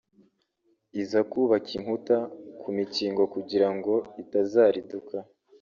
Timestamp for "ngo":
3.75-3.93